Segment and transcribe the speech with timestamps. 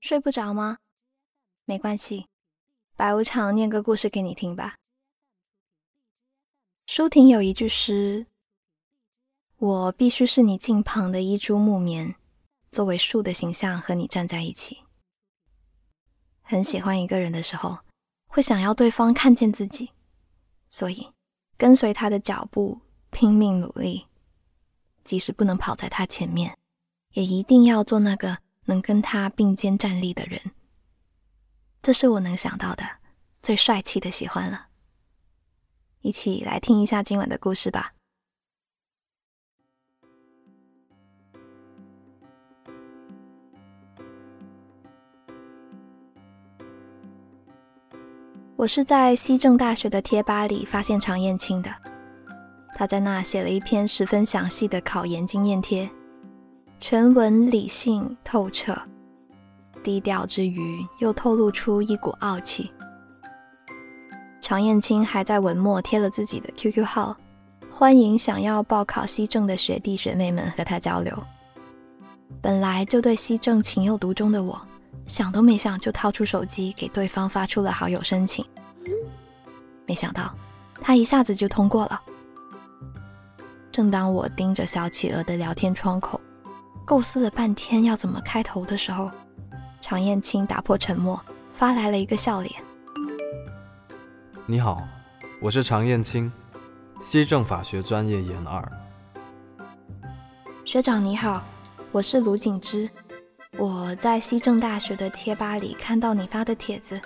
[0.00, 0.78] 睡不着吗？
[1.66, 2.26] 没关系，
[2.96, 4.76] 白无常念个故事给你听吧。
[6.86, 8.26] 舒婷有一句诗
[9.58, 12.16] ：“我必须是你近旁的一株木棉，
[12.72, 14.82] 作为树的形象和你站在一起。”
[16.42, 17.78] 很喜欢一个人的时候，
[18.26, 19.90] 会想要对方看见自己，
[20.70, 21.12] 所以
[21.58, 22.80] 跟随他的脚步，
[23.10, 24.06] 拼命努力，
[25.04, 26.58] 即使不能跑在他前面，
[27.12, 28.38] 也一定要做那个。
[28.66, 30.40] 能跟他并肩站立的人，
[31.82, 32.84] 这是我能想到的
[33.42, 34.68] 最帅气的喜欢了。
[36.02, 37.94] 一起来听一下今晚的故事吧。
[48.56, 51.74] 我是在西政大学的贴吧里发现常燕青的，
[52.74, 55.90] 他在那写了一篇十分详细的考研经验贴。
[56.80, 58.74] 全文理性透彻，
[59.84, 62.72] 低调之余又透露出一股傲气。
[64.40, 67.14] 常燕青还在文末贴了自己的 QQ 号，
[67.70, 71.14] 欢迎想要报考西政的学弟学妹们和他交流。
[72.40, 74.58] 本来就对西政情有独钟的我，
[75.04, 78.42] 想都没想就掏出手机给对方发出了好友申请。
[79.84, 80.34] 没想到
[80.80, 82.00] 他一下子就通过了。
[83.70, 86.18] 正当我盯着小企鹅的聊天窗口。
[86.90, 89.12] 构思了半天要怎么开头的时候，
[89.80, 92.52] 常燕青打破沉默，发来了一个笑脸。
[94.44, 94.82] 你好，
[95.40, 96.32] 我是常燕青，
[97.00, 98.68] 西政法学专业研二。
[100.64, 101.44] 学长你好，
[101.92, 102.90] 我是卢景之，
[103.56, 107.00] 我在西政大学的贴吧里看到你发的帖子，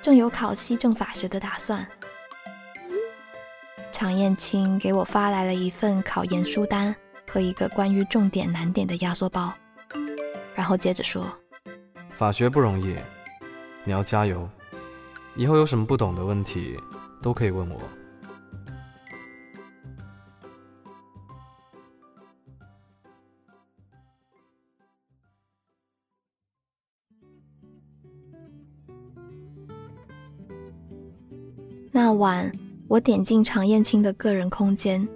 [0.00, 1.84] 正有考西政法学的打算。
[3.90, 6.94] 常燕青给我发来了一份考研书单。
[7.36, 9.52] 和一个关于重点难点的压缩包，
[10.54, 11.30] 然后接着说
[12.16, 12.96] ：“法学不容易，
[13.84, 14.48] 你要加油。
[15.34, 16.80] 以后有什么不懂的问题，
[17.20, 17.76] 都可以问我。”
[31.92, 32.50] 那晚，
[32.88, 35.06] 我点进常燕青的个人空间。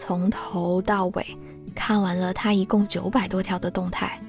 [0.00, 1.36] 从头到尾
[1.78, 4.20] 看完了他一共九百多条的动态，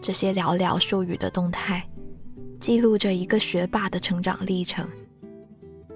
[0.00, 1.86] 这些寥寥数语的动态
[2.58, 4.88] 记录着一个学霸的成长历程。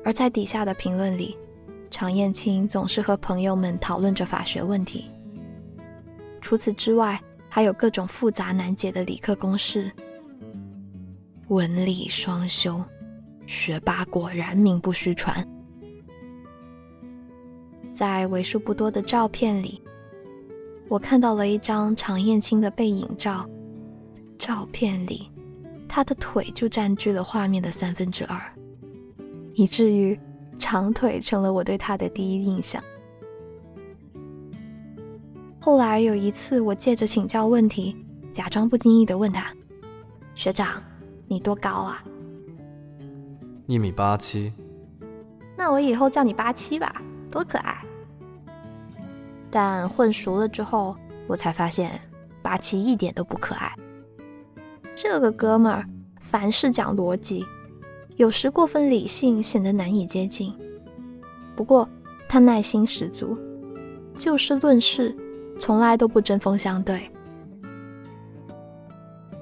[0.04, 1.34] 而在底下的评论里，
[1.90, 5.10] 常燕青总是和朋友们讨论着法学问题。
[6.42, 7.18] 除此之外，
[7.48, 9.90] 还有各种复杂难解的理科公式。
[11.48, 12.84] 文理双修，
[13.46, 15.44] 学霸果然名不虚传。
[17.96, 19.80] 在为数不多的照片里，
[20.86, 23.48] 我看到了一张常燕青的背影照。
[24.36, 25.30] 照片里，
[25.88, 28.38] 他的腿就占据了画面的三分之二，
[29.54, 30.20] 以至于
[30.58, 32.84] 长腿成了我对他的第一印象。
[35.58, 37.96] 后来有一次，我借着请教问题，
[38.30, 39.50] 假装不经意地问他
[40.36, 40.82] ：“学长，
[41.26, 42.04] 你多高啊
[43.66, 44.52] ？”“一米八七。
[45.56, 47.00] ”“那我以后叫你八七吧，
[47.30, 47.82] 多可爱。”
[49.50, 52.00] 但混熟了之后，我才发现
[52.42, 53.72] 八七一点都不可爱。
[54.94, 55.88] 这个哥们儿
[56.20, 57.44] 凡事讲逻辑，
[58.16, 60.54] 有时过分理性，显得难以接近。
[61.54, 61.88] 不过
[62.28, 63.38] 他耐心十足，
[64.14, 65.16] 就事论事，
[65.58, 67.10] 从来都不针锋相对。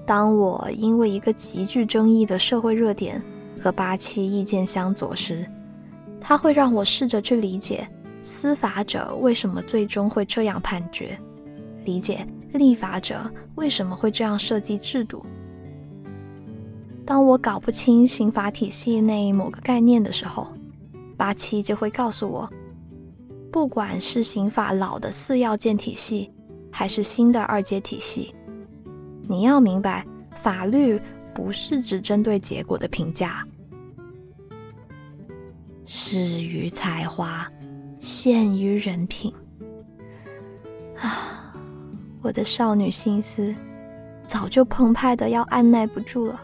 [0.06, 3.24] 当我因为一个极具争议的社会热点
[3.60, 5.48] 和八七意见相左时，
[6.24, 7.86] 他会让我试着去理解。
[8.22, 11.16] 司法者为什么最终会这样判决？
[11.84, 15.22] 理解立法者为什么会这样设计制度？
[17.04, 20.50] 当我搞不清刑法体系内某个概念的时候，
[21.18, 22.50] 八七就会告诉我：
[23.52, 26.32] 不管是刑法老的四要件体系，
[26.70, 28.34] 还是新的二阶体系，
[29.28, 30.06] 你要明白，
[30.36, 30.98] 法律
[31.34, 33.46] 不是只针对结果的评价，
[35.84, 37.50] 始于才华。
[38.00, 39.32] 陷于人品
[40.98, 41.54] 啊！
[42.20, 43.54] 我的少女心思
[44.26, 46.38] 早就澎湃的要按耐不住了。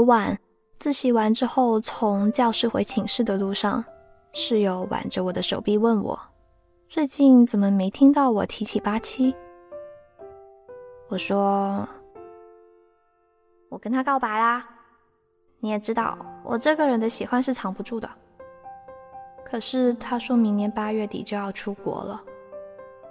[0.00, 0.38] 昨晚。
[0.78, 3.84] 自习完之后，从教室回寝室的路上，
[4.32, 6.18] 室友挽着我的手臂问我
[6.88, 9.36] ：“最近怎么没听到我提起八七？
[11.10, 11.86] 我说，
[13.68, 14.66] 我跟他告白啦。
[15.58, 18.08] 你也知道，我这个人的喜欢是藏不住的。
[19.44, 22.22] 可是他说明年八月底就要出国了，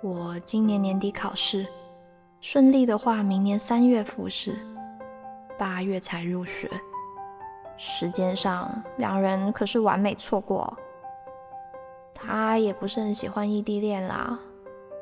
[0.02, 1.68] 我今年年底考试，
[2.42, 4.58] 顺利的话，明年三月复试，
[5.60, 6.68] 八月才入学。
[7.78, 10.76] 时间上，两人可是完美错过。
[12.14, 14.40] 他也不是很喜欢异地恋啦，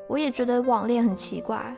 [0.08, 1.74] 我也觉得网恋很奇怪，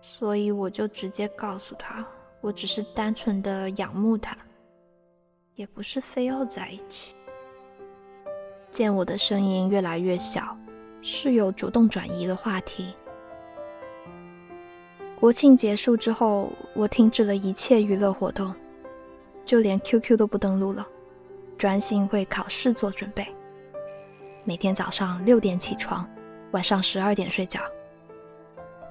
[0.00, 2.04] 所以我就直接告诉他，
[2.40, 4.36] 我只是单纯的仰慕他，
[5.54, 7.14] 也不是非要在一起。
[8.72, 10.56] 见我的声音越来越小，
[11.00, 12.94] 室友主动转移了话题。
[15.18, 18.54] 国庆结束之后，我停止了一切娱乐活动，
[19.44, 20.86] 就连 QQ 都不登录了，
[21.56, 23.26] 专心为考试做准备。
[24.44, 26.08] 每天早上六点起床，
[26.52, 27.60] 晚上十二点睡觉。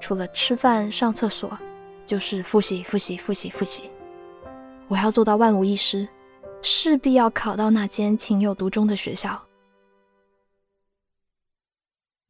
[0.01, 1.57] 除了吃饭、上厕所，
[2.06, 3.89] 就是复习、复习、复习、复习。
[4.88, 6.07] 我要做到万无一失，
[6.62, 9.42] 势必要考到那间情有独钟的学校。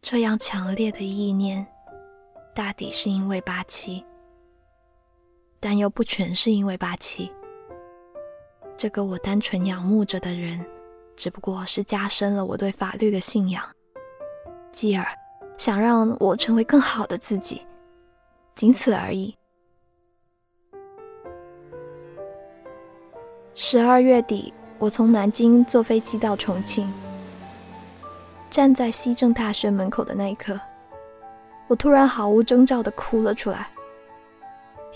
[0.01, 1.65] 这样强烈的意念，
[2.55, 4.03] 大抵是因为八七，
[5.59, 7.29] 但又不全是因为八七。
[8.77, 10.65] 这个我单纯仰慕着的人。
[11.17, 13.63] 只不过是加深了我对法律的信仰，
[14.73, 15.05] 继而
[15.57, 17.65] 想让我成为更好的自己，
[18.53, 19.33] 仅此而已。
[23.53, 26.91] 十二月底，我从南京坐飞机到重庆，
[28.49, 30.59] 站在西政大学门口的那一刻，
[31.67, 33.69] 我突然毫无征兆的哭了出来，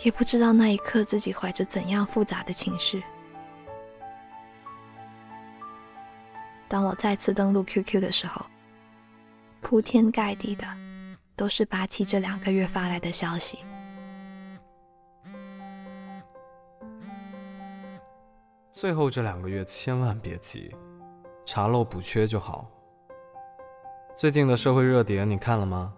[0.03, 3.03] 也不知道那一刻自己怀着怎样复杂的情绪。
[6.67, 8.45] 当我再次登录 QQ 的时候，
[9.61, 10.63] 铺天盖地的
[11.35, 13.59] 都是八七这两个月发来的消息。
[18.71, 20.73] 最后这两个月千万别急，
[21.45, 22.67] 查漏补缺就好。
[24.15, 25.93] 最近的社会热点你看了吗？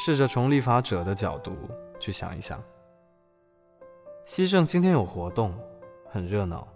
[0.00, 1.56] 试着从立法者的角度
[1.98, 2.62] 去想一想。
[4.24, 5.52] 西正今天有活动，
[6.08, 6.68] 很热闹，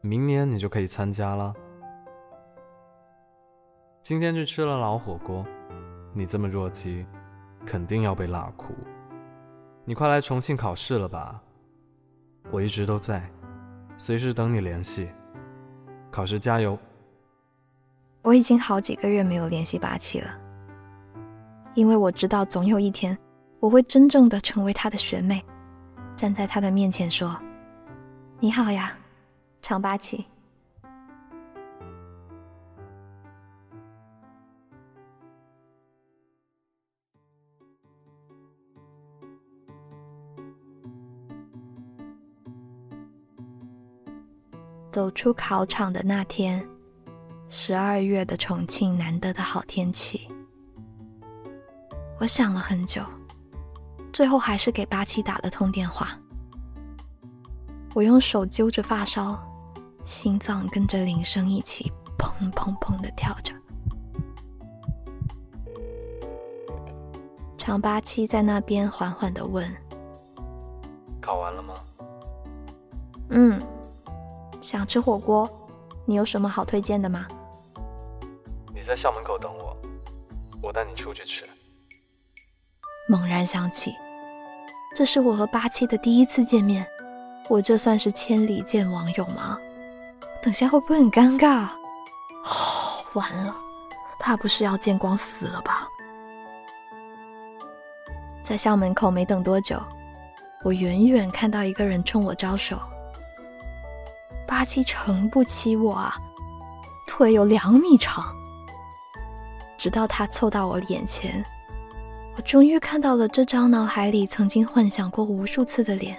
[0.00, 1.54] 明年你就可以参加了。
[4.02, 5.46] 今天去吃了老火锅，
[6.12, 7.06] 你这么弱鸡，
[7.64, 8.74] 肯定要被辣哭。
[9.84, 11.40] 你快来重庆考试了吧？
[12.50, 13.22] 我一直都在，
[13.96, 15.08] 随时等你联系。
[16.10, 16.76] 考试加油！
[18.22, 20.40] 我已经好几个月没有联系八七了，
[21.74, 23.16] 因为我知道总有一天
[23.58, 25.42] 我会真正的成为他的学妹，
[26.14, 27.40] 站在他的面前说
[28.40, 28.96] ：“你好呀，
[29.62, 30.24] 常八七。”
[44.90, 46.62] 走出考场的那天，
[47.48, 50.28] 十二月的重庆难得的好天气。
[52.22, 53.02] 我想了很久，
[54.12, 56.10] 最后还是给八七打了通电话。
[57.94, 59.36] 我用手揪着发梢，
[60.04, 63.52] 心脏跟着铃声一起砰砰砰的跳着。
[67.58, 69.68] 常八七在那边缓缓的问
[71.20, 71.74] ：“考完了吗
[73.30, 73.60] ？”“嗯。”
[74.62, 75.50] 想吃火锅，
[76.04, 77.26] 你有什么好推荐的吗？
[78.72, 79.76] 你在校门口等我，
[80.62, 81.48] 我带你出去吃。
[83.08, 83.96] 猛然想起，
[84.94, 86.86] 这是我和八七的第一次见面，
[87.48, 89.58] 我这算是千里见网友吗？
[90.40, 91.66] 等下会不会很尴尬？
[92.44, 93.54] 哦，完了，
[94.18, 95.88] 怕不是要见光死了吧？
[98.42, 99.80] 在校门口没等多久，
[100.64, 102.78] 我远远看到一个人冲我招手。
[104.46, 106.16] 八七诚不欺我啊，
[107.06, 108.24] 腿有两米长。
[109.78, 111.44] 直到他凑到我眼前，
[112.34, 116.16] 我终于看到了这张脑海里曾经幻想过无数次的脸。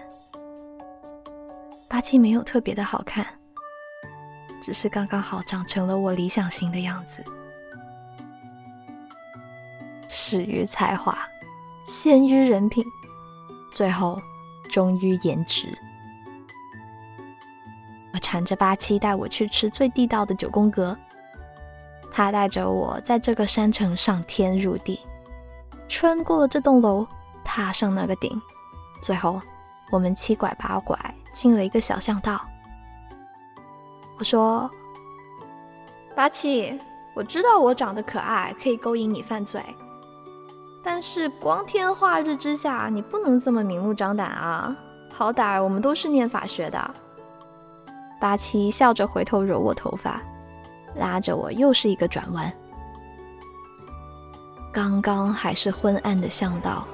[1.87, 3.25] 八七没有特别的好看，
[4.61, 7.23] 只是刚刚好长成了我理想型的样子。
[10.07, 11.17] 始于才华，
[11.85, 12.85] 先于人品，
[13.73, 14.21] 最后
[14.69, 15.67] 终于颜值。
[18.13, 20.95] 我缠着八七带我去吃最地道的九宫格，
[22.11, 24.99] 他带着我在这个山城上天入地，
[25.87, 27.05] 穿过了这栋楼，
[27.43, 28.41] 踏上那个顶，
[29.01, 29.41] 最后
[29.91, 30.97] 我们七拐八拐
[31.31, 32.39] 进了一个小巷道。
[34.17, 34.69] 我说
[36.15, 36.79] ：“八七，
[37.15, 39.63] 我知道我长得可爱，可以勾引你犯罪，
[40.83, 44.75] 但是光天化日之下，你不能这么明目张胆啊！
[45.11, 46.95] 好歹我们都是念法学的。
[48.19, 50.21] 八七笑着回头揉我头发，
[50.95, 52.51] 拉着我又是一个转弯。
[54.73, 56.87] 刚刚还是昏暗的巷道，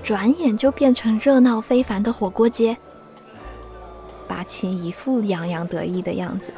[0.00, 2.78] 转眼就变成热闹非凡的火锅街。
[4.28, 6.52] 八七一副洋洋得意的样子，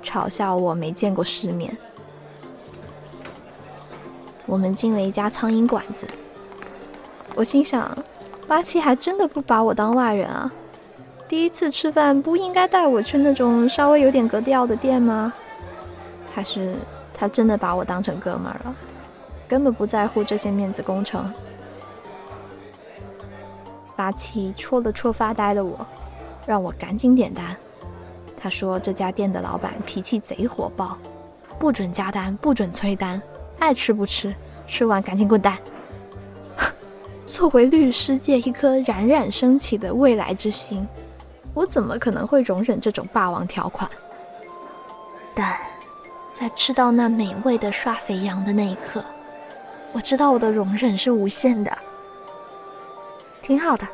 [0.00, 1.76] 嘲笑我没见过世面。
[4.46, 6.06] 我们进了一家苍蝇馆子，
[7.34, 7.98] 我心想，
[8.46, 10.52] 八七还真的不把我当外人啊！
[11.26, 15.32] 第一次吃饭不应该带我去那种稍微有点格调的店吗？
[16.32, 16.76] 还是
[17.12, 18.76] 他真的把我当成哥们儿了？
[19.50, 21.28] 根本不在乎这些面子工程。
[23.96, 25.84] 八七戳了戳发呆的我，
[26.46, 27.44] 让我赶紧点单。
[28.36, 30.96] 他说这家店的老板脾气贼火爆，
[31.58, 33.20] 不准加单，不准催单，
[33.58, 34.32] 爱吃不吃，
[34.68, 35.58] 吃完赶紧滚蛋。
[37.26, 40.86] 作为律师界一颗冉冉升起的未来之星，
[41.54, 43.90] 我怎么可能会容忍这种霸王条款？
[45.34, 45.58] 但
[46.32, 49.04] 在吃到那美味的刷肥羊的那一刻。
[49.92, 51.76] 我知道我的容忍是无限的，
[53.42, 53.86] 挺好的。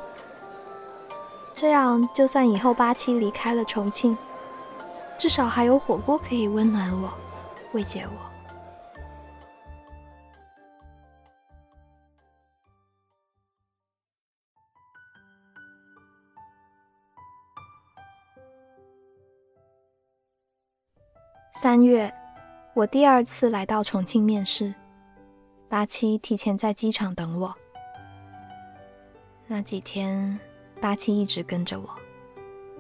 [1.55, 4.17] 这样，就算以后八七离开了重庆，
[5.17, 7.13] 至少还有火锅可以温暖我、
[7.73, 8.31] 慰藉我。
[21.53, 22.13] 三月，
[22.75, 24.75] 我第二次来到重庆面试。
[25.69, 27.55] 八七提前在机场等我。
[29.49, 30.39] 那几天，
[30.81, 31.89] 八七一直跟着我，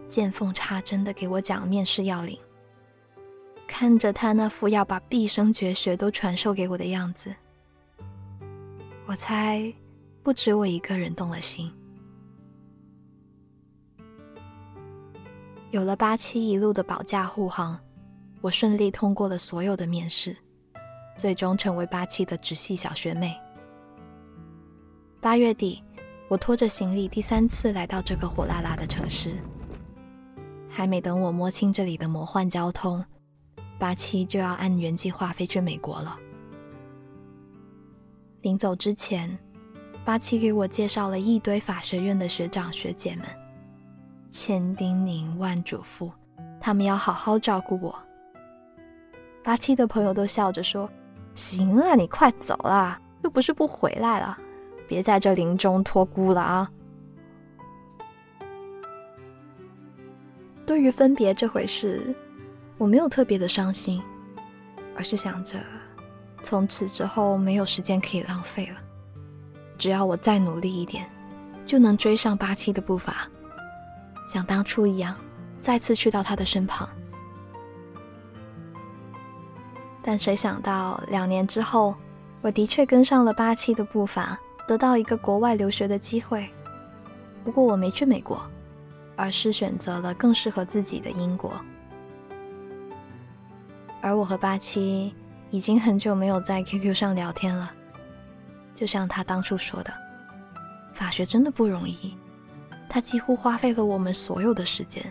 [0.08, 2.38] 见缝插针的给我讲面试要领。
[3.66, 7.34] 看着他那副要把毕生绝学都传授给我的样子，
[9.06, 9.74] 我猜
[10.22, 11.72] 不止我一个人动了心。
[15.72, 17.78] 有了八七一路的保驾护航，
[18.40, 20.36] 我顺利通过了所有的面试。
[21.16, 23.34] 最终成为八七的直系小学妹。
[25.20, 25.82] 八月底，
[26.28, 29.34] 我拖着行李第三次来到这个火辣辣的城市。
[30.68, 33.02] 还没等我摸清这里的魔幻交通，
[33.78, 36.16] 八七就要按原计划飞去美国了。
[38.42, 39.38] 临走之前，
[40.04, 43.24] 八七给我介绍了一堆法学院的学长学姐们，
[44.30, 46.12] 千叮咛万嘱咐，
[46.60, 47.98] 他们要好好照顾我。
[49.42, 50.88] 八七的朋友都笑着说。
[51.36, 54.36] 行了，你快走啦，又不是不回来了，
[54.88, 56.70] 别在这林中托孤了啊！
[60.64, 62.16] 对于分别这回事，
[62.78, 64.02] 我没有特别的伤心，
[64.96, 65.58] 而是想着
[66.42, 68.78] 从此之后没有时间可以浪费了，
[69.76, 71.04] 只要我再努力一点，
[71.66, 73.28] 就能追上八七的步伐，
[74.26, 75.14] 像当初一样，
[75.60, 76.88] 再次去到他的身旁。
[80.06, 81.96] 但谁想到，两年之后，
[82.40, 86.48] 我的确跟上了八七的步伐，得到一个国外留学的机会。
[87.42, 88.40] 不过我没去美国，
[89.16, 91.52] 而是选择了更适合自己的英国。
[94.00, 95.12] 而我和八七
[95.50, 97.72] 已经很久没有在 QQ 上聊天了。
[98.72, 99.92] 就像他当初说的，
[100.94, 102.16] 法学真的不容易，
[102.88, 105.04] 他几乎花费了我们所有的时间。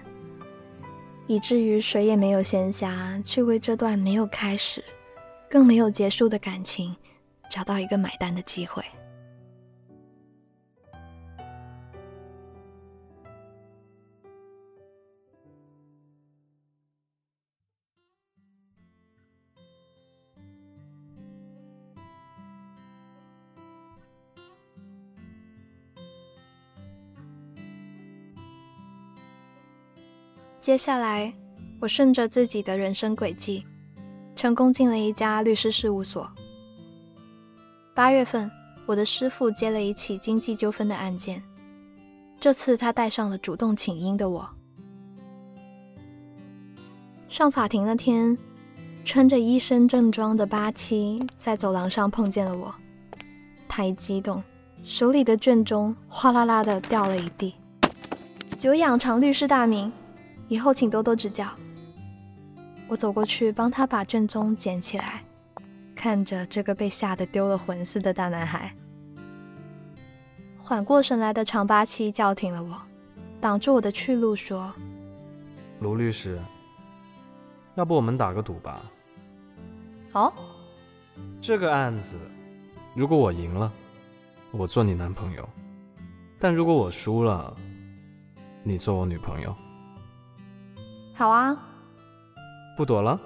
[1.27, 4.83] 以至于谁也没有闲暇去为这段没有开始、
[5.49, 6.95] 更没有结束的感情
[7.49, 8.83] 找到一个买单的机会。
[30.65, 31.31] 接下来，
[31.79, 33.63] 我顺着自己的人生轨迹，
[34.35, 36.27] 成功进了一家律师事务所。
[37.93, 38.49] 八月份，
[38.87, 41.43] 我的师傅接了一起经济纠纷的案件，
[42.39, 44.49] 这次他带上了主动请缨的我。
[47.27, 48.35] 上法庭那天，
[49.03, 52.73] 穿着医生正装的八七在走廊上碰见了我，
[53.67, 54.41] 他一激动，
[54.81, 57.53] 手里的卷宗哗啦啦的掉了一地。
[58.57, 59.93] 久仰常律师大名。
[60.47, 61.47] 以后请多多指教。
[62.87, 65.23] 我走过去帮他把卷宗捡起来，
[65.95, 68.71] 看着这个被吓得丢了魂似的大男孩。
[70.57, 72.79] 缓过神来的长八七叫停了我，
[73.41, 74.73] 挡住我的去路，说
[75.79, 76.39] ：“卢律师，
[77.75, 78.83] 要不我们打个赌吧？”
[80.13, 80.31] 哦，
[81.41, 82.19] 这个案子，
[82.93, 83.71] 如果我赢了，
[84.51, 85.43] 我做你男朋友；
[86.39, 87.55] 但如果我输了，
[88.63, 89.55] 你做我女朋友。
[91.15, 91.57] 好啊。
[92.77, 93.19] 不躲了。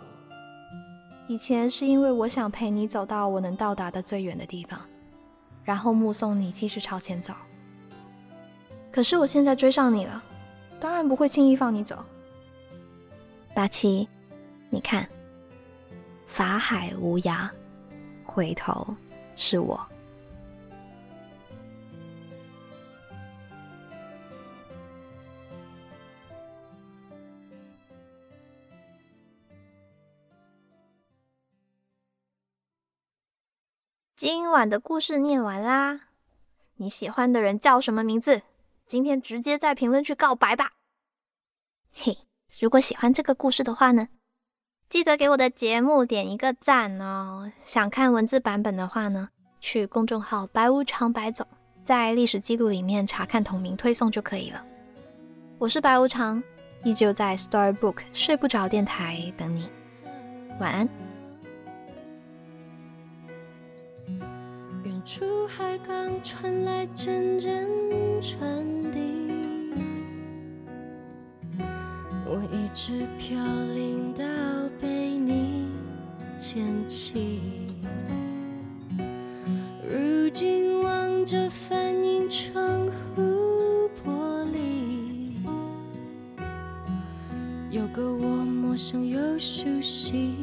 [1.27, 4.79] 以前是因为我想陪你走到我能到达的最远的地方，
[5.63, 7.34] 然后目送你继续朝前走。
[8.91, 10.24] 可是我现在追上你了，
[10.79, 12.03] 当然不会轻易放你走。
[13.53, 14.08] 八七，
[14.69, 15.08] 你看，
[16.25, 17.50] 法海无涯，
[18.24, 18.96] 回头
[19.36, 19.79] 是我。
[34.50, 36.00] 今晚的故事念完啦，
[36.77, 38.41] 你喜欢的人叫什么名字？
[38.88, 40.72] 今天直接在评论区告白吧。
[41.94, 42.18] 嘿，
[42.60, 44.08] 如果喜欢这个故事的话呢，
[44.89, 47.51] 记得给我的节目点一个赞哦。
[47.63, 49.29] 想看文字版本的话呢，
[49.62, 51.46] 去公众号“白无常白总”
[51.86, 54.65] 在历史记录里面查看同名推送就可以了。
[55.60, 56.41] 我是白无常，
[56.84, 59.70] 依旧在 Storybook 睡不着电台等你，
[60.60, 60.89] 晚安。
[65.60, 67.68] 海港传来阵阵
[68.22, 68.98] 传笛，
[72.25, 73.38] 我一直飘
[73.75, 74.24] 零到
[74.80, 75.68] 被你
[76.39, 77.42] 捡起。
[79.86, 85.34] 如今望着反映窗户玻璃，
[87.70, 90.36] 有个我陌生又熟悉。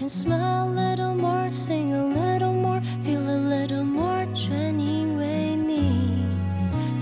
[0.00, 6.24] Can smile a little more, sing a little more, feel a little more，全因为你。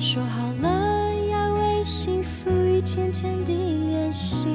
[0.00, 4.48] 说好了要为幸福一天天地练习，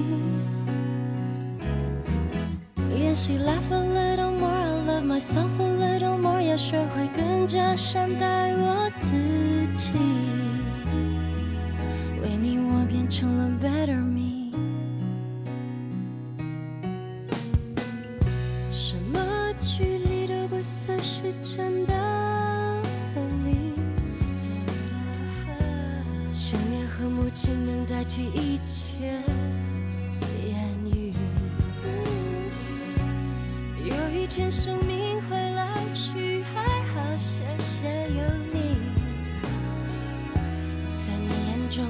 [2.97, 9.15] 练习 laugh a little more, I love myself a little more，要学会更加善待我自
[9.77, 9.93] 己。
[12.21, 13.52] 为你，我变成了
[21.43, 21.93] 真的
[23.13, 23.73] 分离，
[26.31, 29.21] 想念和母亲能代替一切
[30.47, 31.11] 言语。
[33.83, 38.93] 有一天生命会老去，还好谢谢有你，
[40.93, 41.83] 在你眼中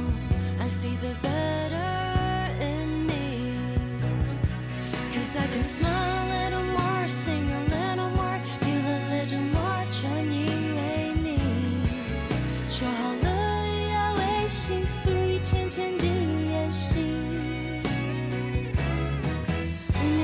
[0.59, 6.63] ，I see the better in me，cause I can smile a little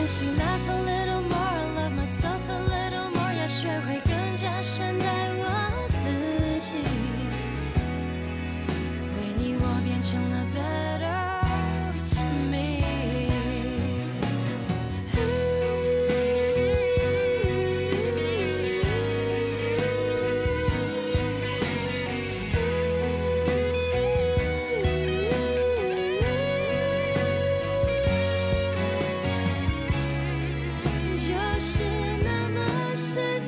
[0.09, 0.58] 醒来。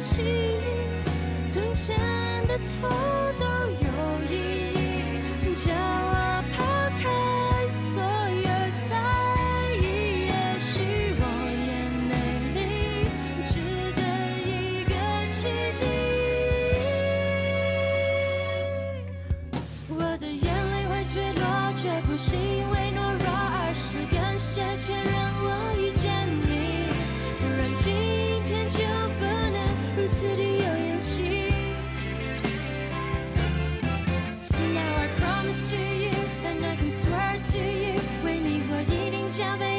[0.01, 0.23] 起，
[1.47, 1.95] 从前
[2.47, 2.89] 的错
[3.39, 3.87] 都有
[4.29, 4.33] 意
[4.73, 6.30] 义，骄傲。
[38.23, 39.70] 为你，我一定加倍。